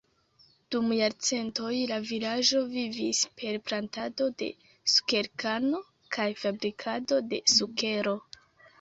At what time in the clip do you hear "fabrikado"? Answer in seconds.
6.45-7.25